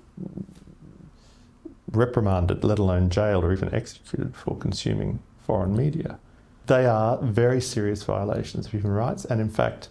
reprimanded, 1.91 2.63
let 2.63 2.79
alone 2.79 3.11
jailed 3.11 3.43
or 3.43 3.53
even 3.53 3.71
executed 3.71 4.35
for 4.35 4.57
consuming 4.57 5.19
foreign 5.45 5.77
media. 5.77 6.17
They 6.65 6.87
are 6.87 7.19
very 7.21 7.61
serious 7.61 8.01
violations 8.01 8.65
of 8.65 8.71
human 8.71 8.93
rights, 8.93 9.23
and 9.23 9.39
in 9.39 9.51
fact, 9.51 9.87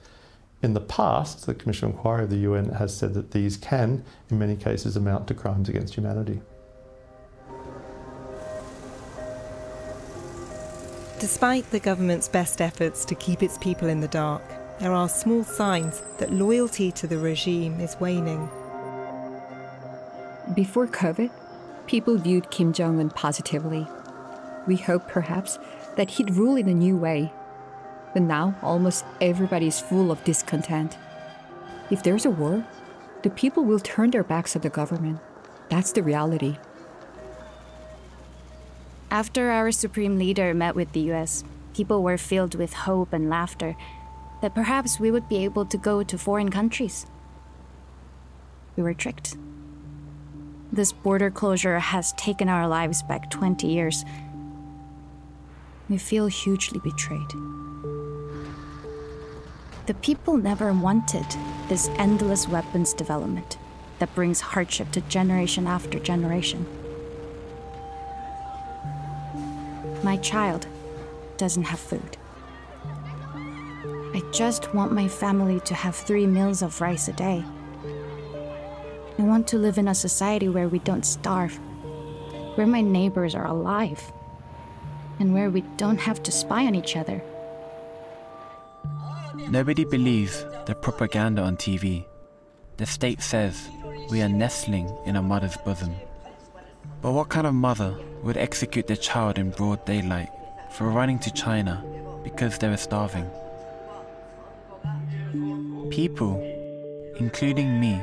in 0.60 0.74
the 0.74 0.80
past, 0.80 1.46
the 1.46 1.54
Commission 1.54 1.86
of 1.86 1.94
Inquiry 1.94 2.24
of 2.24 2.30
the 2.30 2.38
UN 2.38 2.70
has 2.70 2.96
said 2.96 3.14
that 3.14 3.30
these 3.30 3.56
can, 3.56 4.02
in 4.28 4.40
many 4.40 4.56
cases, 4.56 4.96
amount 4.96 5.28
to 5.28 5.34
crimes 5.34 5.68
against 5.68 5.94
humanity. 5.94 6.40
Despite 11.18 11.70
the 11.70 11.80
government's 11.80 12.28
best 12.28 12.60
efforts 12.60 13.06
to 13.06 13.14
keep 13.14 13.42
its 13.42 13.56
people 13.56 13.88
in 13.88 14.00
the 14.00 14.08
dark, 14.08 14.42
there 14.78 14.92
are 14.92 15.08
small 15.08 15.44
signs 15.44 16.02
that 16.18 16.30
loyalty 16.30 16.92
to 16.92 17.06
the 17.06 17.16
regime 17.16 17.80
is 17.80 17.96
waning. 17.98 18.50
Before 20.54 20.86
COVID, 20.86 21.30
people 21.86 22.18
viewed 22.18 22.50
Kim 22.50 22.74
Jong 22.74 23.00
un 23.00 23.08
positively. 23.08 23.86
We 24.66 24.76
hoped 24.76 25.08
perhaps 25.08 25.58
that 25.96 26.10
he'd 26.10 26.34
rule 26.34 26.56
in 26.56 26.68
a 26.68 26.74
new 26.74 26.98
way. 26.98 27.32
But 28.12 28.22
now 28.22 28.54
almost 28.62 29.06
everybody 29.18 29.68
is 29.68 29.80
full 29.80 30.10
of 30.10 30.22
discontent. 30.22 30.98
If 31.90 32.02
there's 32.02 32.26
a 32.26 32.30
war, 32.30 32.66
the 33.22 33.30
people 33.30 33.64
will 33.64 33.80
turn 33.80 34.10
their 34.10 34.22
backs 34.22 34.54
on 34.54 34.60
the 34.60 34.68
government. 34.68 35.20
That's 35.70 35.92
the 35.92 36.02
reality. 36.02 36.58
After 39.16 39.50
our 39.50 39.72
supreme 39.72 40.18
leader 40.18 40.52
met 40.52 40.74
with 40.74 40.92
the 40.92 41.10
US, 41.12 41.42
people 41.72 42.02
were 42.02 42.18
filled 42.18 42.54
with 42.54 42.74
hope 42.74 43.14
and 43.14 43.30
laughter 43.30 43.74
that 44.42 44.54
perhaps 44.54 45.00
we 45.00 45.10
would 45.10 45.26
be 45.26 45.38
able 45.38 45.64
to 45.64 45.78
go 45.78 46.02
to 46.02 46.18
foreign 46.18 46.50
countries. 46.50 47.06
We 48.76 48.82
were 48.82 48.92
tricked. 48.92 49.38
This 50.70 50.92
border 50.92 51.30
closure 51.30 51.78
has 51.78 52.12
taken 52.18 52.50
our 52.50 52.68
lives 52.68 53.02
back 53.04 53.30
20 53.30 53.66
years. 53.66 54.04
we 55.88 55.96
feel 55.96 56.26
hugely 56.26 56.80
betrayed. 56.80 57.32
The 59.86 59.94
people 60.02 60.36
never 60.36 60.74
wanted 60.74 61.24
this 61.70 61.88
endless 61.96 62.46
weapons 62.46 62.92
development 62.92 63.56
that 63.98 64.14
brings 64.14 64.42
hardship 64.42 64.90
to 64.90 65.00
generation 65.00 65.66
after 65.66 65.98
generation. 65.98 66.66
My 70.06 70.18
child 70.18 70.68
doesn't 71.36 71.64
have 71.64 71.80
food. 71.80 72.16
I 74.14 74.22
just 74.32 74.72
want 74.72 74.92
my 74.92 75.08
family 75.08 75.58
to 75.62 75.74
have 75.74 75.96
three 75.96 76.28
meals 76.28 76.62
of 76.62 76.80
rice 76.80 77.08
a 77.08 77.12
day. 77.12 77.42
I 79.18 79.22
want 79.22 79.48
to 79.48 79.58
live 79.58 79.78
in 79.78 79.88
a 79.88 79.96
society 79.96 80.48
where 80.48 80.68
we 80.68 80.78
don't 80.78 81.04
starve, 81.04 81.58
where 82.54 82.68
my 82.68 82.82
neighbors 82.82 83.34
are 83.34 83.48
alive, 83.48 84.00
and 85.18 85.34
where 85.34 85.50
we 85.50 85.62
don't 85.76 85.98
have 85.98 86.22
to 86.22 86.30
spy 86.30 86.66
on 86.66 86.76
each 86.76 86.96
other. 86.96 87.20
Nobody 89.50 89.84
believes 89.84 90.44
the 90.66 90.76
propaganda 90.76 91.42
on 91.42 91.56
TV. 91.56 92.06
The 92.76 92.86
state 92.86 93.22
says 93.22 93.68
we 94.08 94.22
are 94.22 94.28
nestling 94.28 94.88
in 95.04 95.16
a 95.16 95.22
mother's 95.22 95.56
bosom. 95.56 95.96
But 97.06 97.12
what 97.12 97.28
kind 97.28 97.46
of 97.46 97.54
mother 97.54 97.96
would 98.24 98.36
execute 98.36 98.88
their 98.88 98.96
child 98.96 99.38
in 99.38 99.50
broad 99.50 99.84
daylight 99.84 100.28
for 100.72 100.90
running 100.90 101.20
to 101.20 101.32
China 101.32 101.84
because 102.24 102.58
they 102.58 102.68
were 102.68 102.76
starving? 102.76 103.30
People, 105.88 106.42
including 107.20 107.78
me, 107.78 108.02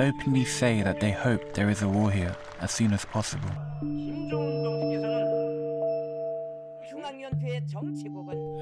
openly 0.00 0.44
say 0.44 0.82
that 0.82 0.98
they 0.98 1.12
hope 1.12 1.54
there 1.54 1.70
is 1.70 1.82
a 1.82 1.88
war 1.88 2.10
here 2.10 2.34
as 2.60 2.72
soon 2.72 2.92
as 2.92 3.04
possible. 3.04 3.52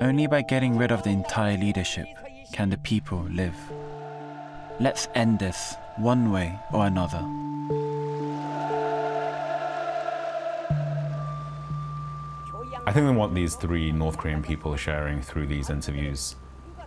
Only 0.03 0.27
by 0.27 0.43
getting 0.43 0.77
rid 0.77 0.93
of 0.93 1.03
the 1.03 1.09
entire 1.09 1.57
leadership 1.57 2.09
can 2.53 2.69
the 2.69 2.77
people 2.77 3.27
live. 3.31 3.57
Let's 4.81 5.09
end 5.15 5.39
this 5.39 5.77
one 5.97 6.31
way 6.31 6.59
or 6.75 6.85
another. 6.85 7.27
I 12.85 12.91
think 12.93 13.07
that 13.07 13.13
what 13.13 13.33
these 13.33 13.55
three 13.55 13.93
North 13.93 14.19
Korean 14.19 14.43
people 14.43 14.75
are 14.75 14.79
sharing 14.79 15.23
through 15.23 15.47
these 15.47 15.71
interviews 15.71 16.35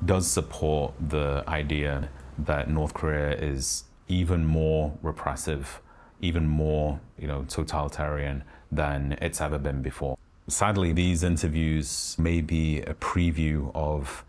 does 0.03 0.27
support 0.27 0.93
the 0.99 1.41
idea 1.47 2.09
that 2.37 2.69
North 2.69 2.93
Korea 2.93 3.31
is 3.37 3.85
even 4.09 4.43
more 4.43 4.93
repressive, 5.01 5.81
even 6.19 6.47
more, 6.47 6.99
you 7.17 7.27
know, 7.27 7.45
totalitarian 7.47 8.43
than 8.73 9.17
it's 9.21 9.39
ever 9.39 9.57
been 9.57 9.81
before. 9.81 10.17
Sadly, 10.49 10.91
these 10.91 11.23
interviews 11.23 12.17
may 12.19 12.41
be 12.41 12.81
a 12.81 12.93
preview 12.95 13.71
of 13.73 14.25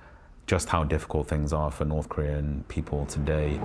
just 0.46 0.68
how 0.68 0.84
difficult 0.84 1.26
things 1.26 1.52
are 1.52 1.72
for 1.72 1.84
North 1.84 2.08
Korean 2.08 2.64
people 2.68 3.06
today. 3.06 3.60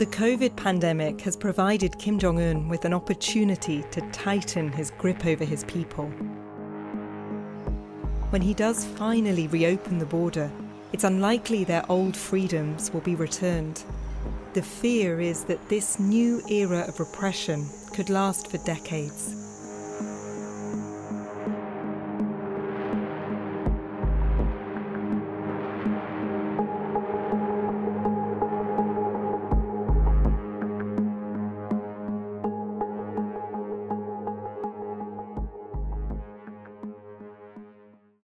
The 0.00 0.06
COVID 0.06 0.56
pandemic 0.56 1.20
has 1.20 1.36
provided 1.36 1.98
Kim 1.98 2.18
Jong 2.18 2.40
un 2.40 2.68
with 2.70 2.86
an 2.86 2.94
opportunity 2.94 3.84
to 3.90 4.00
tighten 4.12 4.72
his 4.72 4.92
grip 4.92 5.26
over 5.26 5.44
his 5.44 5.62
people. 5.64 6.06
When 8.30 8.40
he 8.40 8.54
does 8.54 8.86
finally 8.86 9.46
reopen 9.48 9.98
the 9.98 10.06
border, 10.06 10.50
it's 10.94 11.04
unlikely 11.04 11.64
their 11.64 11.84
old 11.90 12.16
freedoms 12.16 12.90
will 12.94 13.02
be 13.02 13.14
returned. 13.14 13.84
The 14.54 14.62
fear 14.62 15.20
is 15.20 15.44
that 15.44 15.68
this 15.68 16.00
new 16.00 16.40
era 16.48 16.86
of 16.88 16.98
repression 16.98 17.66
could 17.92 18.08
last 18.08 18.50
for 18.50 18.56
decades. 18.64 19.39